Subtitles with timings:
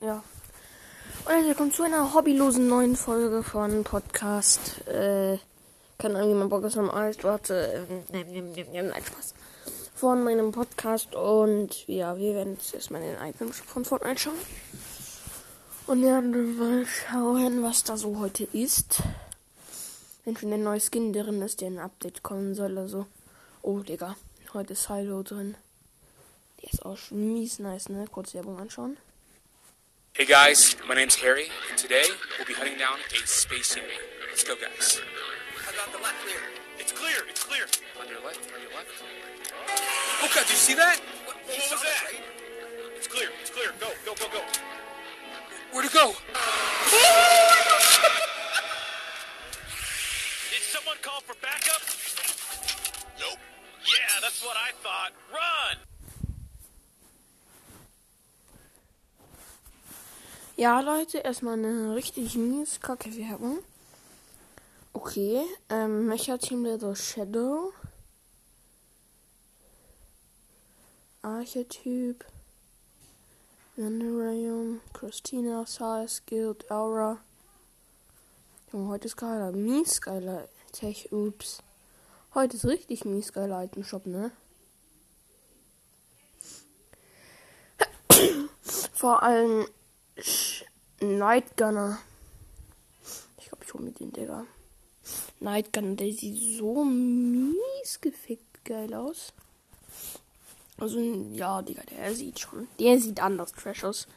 [0.00, 0.22] Ja.
[1.24, 4.86] Und herzlich willkommen zu einer hobbylosen neuen Folge von Podcast.
[4.86, 5.38] Äh,
[5.96, 7.24] keine Ahnung, wie man Bock ist am Eis.
[7.24, 8.22] Warte, äh,
[8.72, 9.34] nein, Spaß.
[9.94, 14.34] Von meinem Podcast und ja, wir werden jetzt erstmal den Item von Fortnite schauen.
[15.86, 19.02] Und ja, mal schauen, was da so heute ist.
[20.26, 23.06] Wenn schon der neue Skin drin ist, der ein Update kommen soll, also.
[23.62, 24.14] Oh, Digga.
[24.52, 25.56] Heute ist Silo drin.
[26.60, 28.04] Der ist auch schon mies nice, ne?
[28.12, 28.98] Kurz Werbung anschauen.
[30.16, 32.04] Hey guys, my name's Harry, and today
[32.38, 33.76] we'll be hunting down a space.
[34.30, 34.98] Let's go, guys.
[35.60, 36.40] How about the left clear?
[36.78, 37.66] It's clear, it's clear.
[38.00, 38.88] On your left, on your left.
[40.22, 41.02] Oh god, did you see that?
[60.66, 63.60] Ja, Leute, erstmal eine richtig mies kacke Werbung.
[64.94, 67.72] Okay, ähm, Mecha Team Leader Shadow.
[71.22, 72.24] Archetyp.
[73.76, 77.18] Venerium, Christina, Size, Guild, Aura.
[78.72, 79.52] Junge, heute ist geiler.
[79.52, 81.62] Mies geiler Tech, ups.
[82.34, 84.32] Heute ist richtig mies geiler Item Shop, ne?
[88.94, 89.68] Vor allem
[91.00, 91.98] Night Gunner.
[93.38, 94.46] Ich glaube, ich hole mir den, Digga.
[95.40, 99.32] Night Gunner, der sieht so mies gefickt geil aus.
[100.78, 102.68] Also, ja, Digga, der sieht schon.
[102.80, 104.08] Der sieht anders trash aus.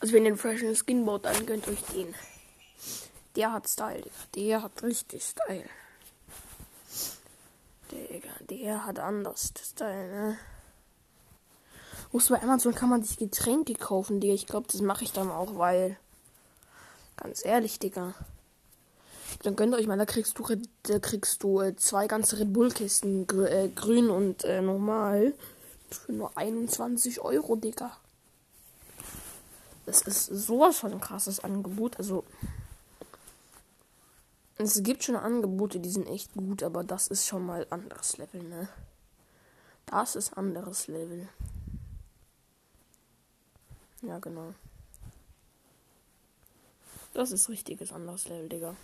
[0.00, 2.14] Also, wenn ihr einen freshen Skin baut, dann gönnt euch den.
[3.34, 4.16] Der hat Style, Digga.
[4.34, 5.68] Der hat richtig Style.
[7.90, 10.38] Digga, der hat anders Style, ne?
[12.12, 14.34] Musst du bei Amazon kann man sich Getränke kaufen, Digga.
[14.34, 15.96] Ich glaube, das mache ich dann auch, weil.
[17.20, 18.14] Ganz ehrlich, Digga.
[19.42, 20.44] Dann gönnt euch mal, da kriegst du,
[20.84, 25.34] da kriegst du äh, zwei ganze Red Bull Kisten, grü äh, grün und äh, normal.
[25.90, 27.96] Für nur 21 Euro, Digga.
[29.86, 31.98] Das ist sowas von ein krasses Angebot.
[31.98, 32.24] Also.
[34.60, 38.42] Es gibt schon Angebote, die sind echt gut, aber das ist schon mal anderes Level,
[38.42, 38.68] ne?
[39.86, 41.28] Das ist anderes Level.
[44.02, 44.52] Ja, genau.
[47.18, 48.76] Das ist richtiges anderes Level, Digga.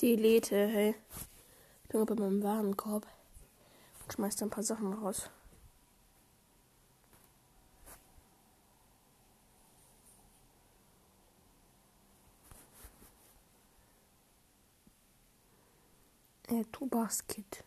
[0.00, 0.94] Delete, hey.
[1.82, 3.08] Ich bin bei meinem Warenkorb.
[4.04, 5.28] Und schmeiß da ein paar Sachen raus.
[16.50, 17.64] Äh, tu Basket.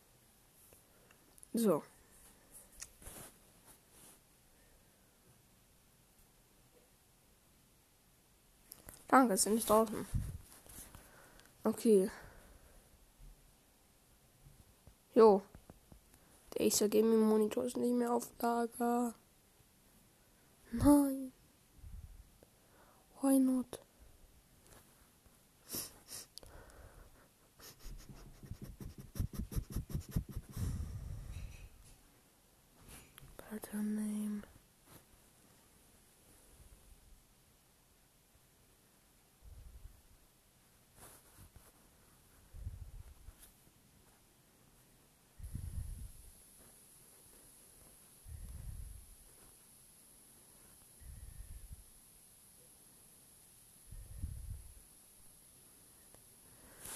[1.52, 1.82] So.
[9.08, 10.06] Danke, ist nicht draußen.
[11.64, 12.12] Okay.
[15.16, 15.42] Jo.
[16.54, 19.16] Der Acer Gaming Monitor ist nicht mehr auf Lager.
[20.72, 21.34] Nein.
[23.22, 23.80] Why not?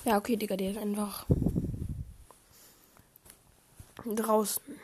[0.06, 1.26] Ja, okay, Digga, der ist einfach
[4.06, 4.80] draußen.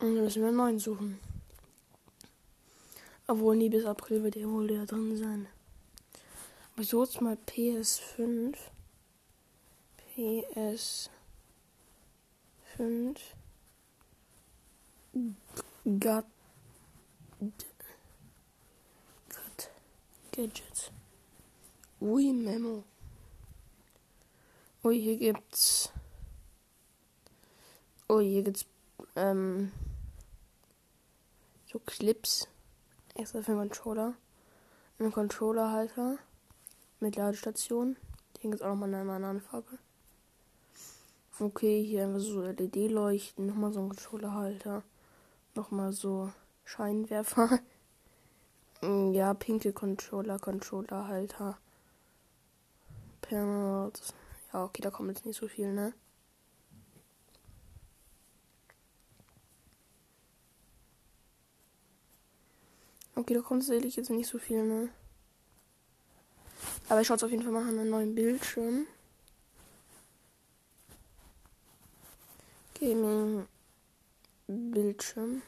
[0.00, 1.20] Und dann müssen wir einen neuen suchen.
[3.28, 5.46] Obwohl, nie bis April wird er wohl der drin sein.
[6.74, 8.56] Aber so jetzt mal PS5.
[10.16, 11.20] PS5.
[16.00, 16.24] Got.
[19.28, 19.70] Got.
[20.32, 20.90] Gadgets.
[22.02, 22.82] Ui, Memo.
[24.82, 25.92] Ui, hier gibt's.
[28.08, 28.66] Ui, hier gibt's,
[29.14, 29.70] ähm,
[31.72, 32.48] so Clips.
[33.14, 34.14] Extra für den Controller.
[34.98, 36.18] Ein Controllerhalter.
[36.98, 37.96] Mit Ladestation.
[38.42, 39.78] Den gibt's auch nochmal in einer anderen Farbe.
[41.38, 44.82] Okay, hier einfach so LED-Leuchten, nochmal so ein Controllerhalter,
[45.54, 46.32] nochmal so
[46.64, 47.60] Scheinwerfer.
[48.82, 51.56] Ja, pinke Controller, Controllerhalter.
[53.32, 54.12] Panels.
[54.52, 55.94] Ja, okay, da kommt jetzt nicht so viel, ne?
[63.14, 64.90] Okay, da kommt tatsächlich jetzt nicht so viel, ne?
[66.88, 68.86] Aber ich schaue auf jeden Fall mal an einen neuen Bildschirm.
[72.78, 73.46] Gaming
[74.46, 75.40] Bildschirm.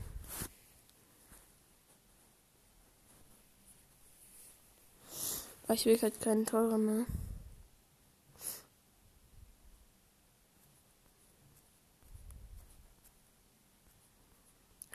[5.64, 7.06] Aber ich will halt keinen teuren mehr.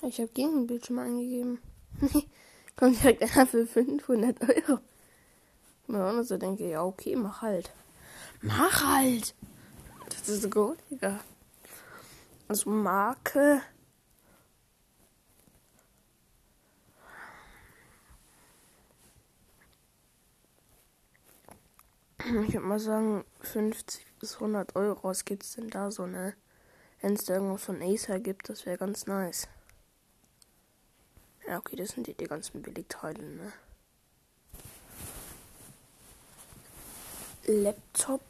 [0.02, 1.60] Ich habe Gaming-Bildschirm eingegeben.
[2.78, 4.80] Kommt direkt einer für 500 Euro.
[5.88, 7.72] Ich auch nur so denke, ja, okay, mach halt.
[8.42, 9.36] Mach halt!
[10.08, 11.20] Das ist gut, Digga.
[12.48, 13.62] Also Marke.
[22.20, 25.10] Ich würde mal sagen, 50 bis 100 Euro.
[25.10, 26.36] Was gibt's denn da so, ne?
[27.02, 29.48] Wenn es da irgendwas von Acer gibt, das wäre ganz nice.
[31.50, 33.52] Ja, okay, das sind die, die ganzen Billigteile, ne?
[37.48, 38.22] Laptop.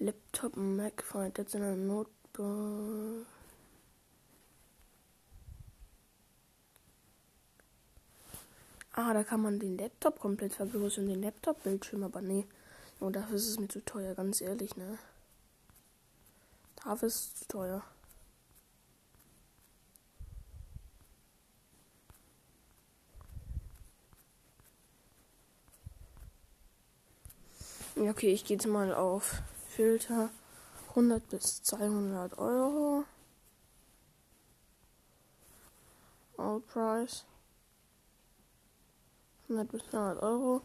[0.00, 1.04] Laptop, Mac,
[1.38, 3.24] jetzt in einer Notebook.
[8.90, 12.48] Ah, da kann man den Laptop komplett vergrößern, den Laptop-Bildschirm, aber nee.
[12.98, 14.98] Und dafür ist es mir zu teuer, ganz ehrlich, ne?
[16.82, 17.84] Dafür ist es zu teuer.
[28.10, 30.28] Okay, ich gehe jetzt mal auf Filter
[30.90, 33.04] 100 bis 200 Euro.
[36.36, 37.24] All Price
[39.44, 40.60] 100 bis 200 Euro.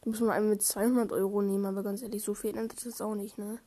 [0.00, 3.02] Da muss man einen mit 200 Euro nehmen, aber ganz ehrlich, so viel ändert das
[3.02, 3.58] auch nicht, ne?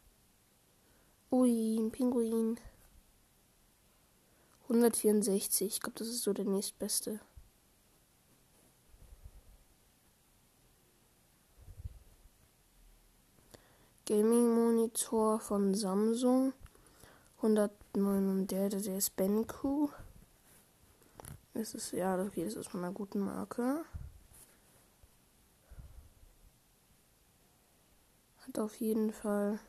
[1.32, 2.60] Ui, ein Pinguin.
[4.64, 7.20] 164, ich glaube, das ist so der nächstbeste.
[14.10, 16.54] Gaming-Monitor von Samsung.
[17.44, 19.90] 109 der, der ist Benku.
[21.54, 23.86] Das ist, ja, okay, das ist von einer guten Marke.
[28.48, 29.60] Hat auf jeden Fall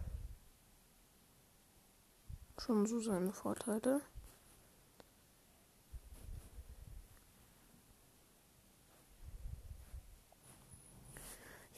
[2.57, 4.01] schon so seine Vorteile.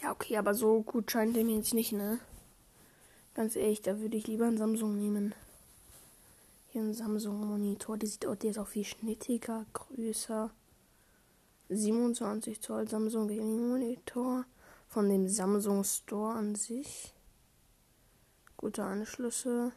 [0.00, 2.20] Ja, okay, aber so gut scheint der mir jetzt nicht, ne?
[3.34, 5.34] Ganz ehrlich, da würde ich lieber einen Samsung nehmen.
[6.68, 10.50] Hier ein Samsung-Monitor, der sieht auch, der ist auch viel schnittiger, größer.
[11.70, 14.44] 27 Zoll Samsung Gaming Monitor
[14.88, 17.14] von dem Samsung Store an sich.
[18.58, 19.72] Gute Anschlüsse.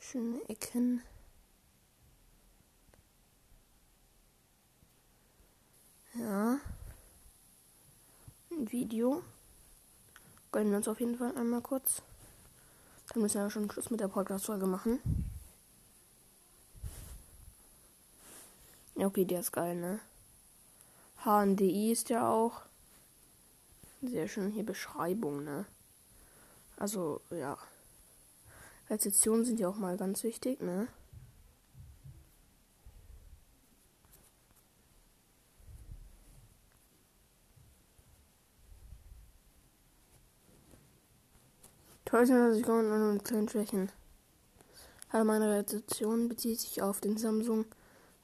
[0.00, 1.02] Schöne Ecken.
[6.14, 6.58] Ja.
[8.50, 9.22] Ein Video.
[10.56, 12.00] Gönnen wir uns auf jeden Fall einmal kurz.
[13.12, 15.00] Dann müssen wir schon Schluss mit der Podcast-Folge machen.
[18.94, 20.00] Ja, okay, der ist geil, ne?
[21.24, 22.62] HNDI ist ja auch.
[24.00, 25.66] Sehr schön hier Beschreibung, ne?
[26.78, 27.58] Also, ja.
[28.88, 30.88] Rezeptionen sind ja auch mal ganz wichtig, ne?
[42.16, 43.92] Täuschen kommen und kleinen Schwächen.
[45.10, 47.66] Alle meine Rezeption bezieht sich auf den Samsung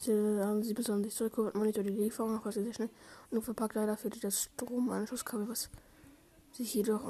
[0.09, 2.89] haben sie besonders zurückgeholt Monitor die Lieferung auch sehr schnell
[3.31, 5.69] und verpackt leider fehlte das Stromanschlusskabel, was
[6.53, 7.03] sich jedoch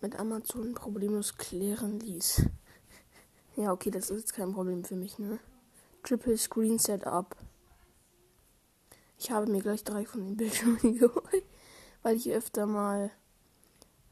[0.00, 2.46] mit Amazon problemlos klären ließ.
[3.56, 5.38] Ja, okay, das ist jetzt kein Problem für mich, ne?
[6.04, 7.36] Triple Screen Setup.
[9.18, 11.44] Ich habe mir gleich drei von den Bildschirmen geholt,
[12.02, 13.10] weil ich öfter mal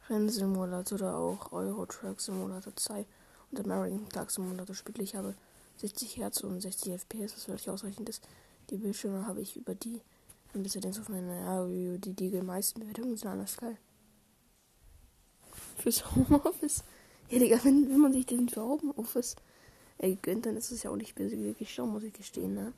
[0.08, 3.04] Rennsimulator oder auch Euro Truck Simulator 2
[3.50, 5.02] und American Truck Simulator spiele.
[5.02, 5.34] Ich habe
[5.78, 8.26] 60 Hertz und 60 FPS, das völlig ausreichend ist.
[8.70, 10.00] Die Bildschirme habe ich über die
[10.54, 11.64] ein bisschen denkst auf meine, ja,
[11.98, 13.76] die, die meisten Bewertungen sind anders geil.
[15.76, 16.84] Fürs Homeoffice.
[17.30, 19.36] Ja, Digga, wenn, wenn man sich den für Homeoffice
[19.98, 22.72] ey, gönnt, dann ist es ja auch nicht wirklich schau, muss ich gestehen, ne?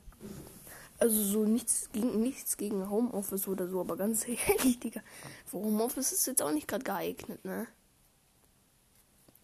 [1.01, 5.01] Also so nichts gegen nichts gegen Homeoffice oder so, aber ganz ehrlich, Digga,
[5.47, 7.67] für Homeoffice ist jetzt auch nicht gerade geeignet, ne?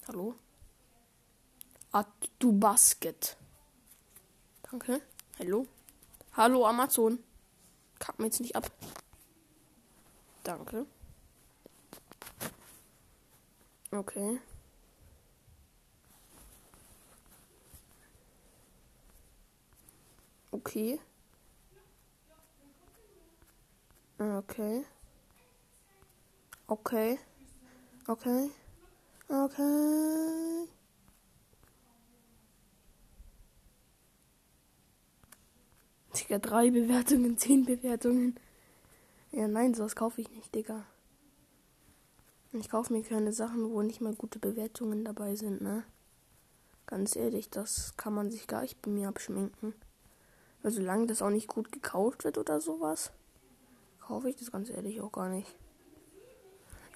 [0.08, 0.36] Hallo?
[1.92, 2.06] At
[2.38, 3.38] du Basket.
[4.70, 5.02] Danke.
[5.40, 5.66] Hallo?
[6.34, 7.18] Hallo Amazon.
[7.98, 8.72] Kack mir jetzt nicht ab.
[10.44, 10.86] Danke.
[13.90, 14.40] Okay.
[20.52, 21.00] Okay.
[24.20, 24.84] Okay.
[26.68, 27.20] Okay.
[28.08, 28.50] Okay.
[29.30, 30.68] Okay.
[36.16, 38.40] Digga, drei Bewertungen, zehn Bewertungen.
[39.32, 40.84] Ja, nein, sowas kaufe ich nicht, Digga.
[42.54, 45.84] Ich kaufe mir keine Sachen, wo nicht mal gute Bewertungen dabei sind, ne?
[46.88, 49.76] Ganz ehrlich, das kann man sich gar nicht bei mir abschminken.
[50.64, 53.12] Weil solange das auch nicht gut gekauft wird oder sowas,
[54.08, 55.48] kaufe ich das ganz ehrlich auch gar nicht.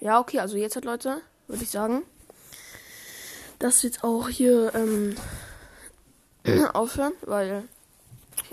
[0.00, 2.02] Ja, okay, also jetzt halt, Leute, würde ich sagen,
[3.58, 5.14] das jetzt auch hier ähm,
[6.72, 7.68] aufhören, weil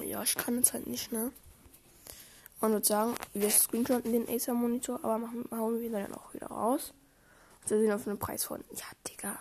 [0.03, 1.31] ja, ich kann jetzt halt nicht, ne?
[2.59, 6.47] Und würde sagen, wir screenshotten den Acer Monitor, aber machen, hauen wir dann auch wieder
[6.47, 6.93] raus.
[7.61, 9.39] Und wir sehen auf einen Preis von, ja, Digga,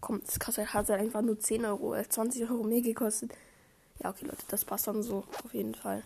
[0.00, 3.32] komm, das kostet, hat halt einfach nur 10 Euro, äh, 20 Euro mehr gekostet.
[4.00, 6.02] Ja, okay, Leute, das passt dann so, auf jeden Fall.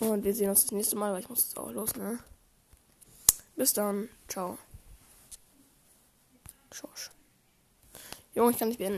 [0.00, 2.18] Und wir sehen uns das nächste Mal, weil ich muss jetzt auch los, ne?
[3.56, 4.58] Bis dann, ciao.
[6.72, 7.10] Schorsch.
[8.34, 8.96] Junge, ich kann nicht beenden.